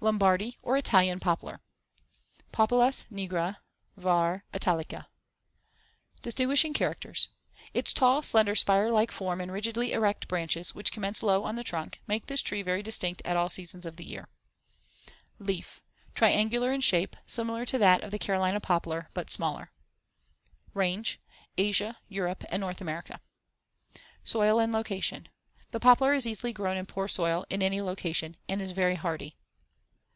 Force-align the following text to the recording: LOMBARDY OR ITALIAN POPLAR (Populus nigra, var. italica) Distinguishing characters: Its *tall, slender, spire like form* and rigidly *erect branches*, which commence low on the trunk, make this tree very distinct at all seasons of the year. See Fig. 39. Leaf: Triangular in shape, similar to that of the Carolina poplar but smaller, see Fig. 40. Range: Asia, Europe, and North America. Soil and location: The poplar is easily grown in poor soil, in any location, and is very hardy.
LOMBARDY 0.00 0.56
OR 0.62 0.76
ITALIAN 0.76 1.18
POPLAR 1.18 1.60
(Populus 2.52 3.06
nigra, 3.10 3.56
var. 3.96 4.44
italica) 4.54 5.08
Distinguishing 6.22 6.72
characters: 6.72 7.30
Its 7.74 7.92
*tall, 7.92 8.22
slender, 8.22 8.54
spire 8.54 8.92
like 8.92 9.10
form* 9.10 9.40
and 9.40 9.50
rigidly 9.50 9.92
*erect 9.92 10.28
branches*, 10.28 10.72
which 10.72 10.92
commence 10.92 11.20
low 11.20 11.42
on 11.42 11.56
the 11.56 11.64
trunk, 11.64 12.00
make 12.06 12.26
this 12.26 12.42
tree 12.42 12.62
very 12.62 12.80
distinct 12.80 13.20
at 13.24 13.36
all 13.36 13.48
seasons 13.48 13.84
of 13.84 13.96
the 13.96 14.04
year. 14.04 14.28
See 14.28 15.10
Fig. 15.10 15.16
39. 15.36 15.46
Leaf: 15.48 15.80
Triangular 16.14 16.72
in 16.72 16.80
shape, 16.80 17.16
similar 17.26 17.64
to 17.66 17.76
that 17.78 18.04
of 18.04 18.12
the 18.12 18.20
Carolina 18.20 18.60
poplar 18.60 19.10
but 19.14 19.32
smaller, 19.32 19.72
see 19.80 20.44
Fig. 20.66 20.72
40. 20.74 20.78
Range: 20.78 21.20
Asia, 21.58 21.98
Europe, 22.06 22.44
and 22.50 22.60
North 22.60 22.80
America. 22.80 23.20
Soil 24.22 24.60
and 24.60 24.70
location: 24.72 25.28
The 25.72 25.80
poplar 25.80 26.14
is 26.14 26.24
easily 26.24 26.52
grown 26.52 26.76
in 26.76 26.86
poor 26.86 27.08
soil, 27.08 27.44
in 27.50 27.62
any 27.62 27.80
location, 27.80 28.36
and 28.48 28.62
is 28.62 28.70
very 28.70 28.94
hardy. 28.94 29.34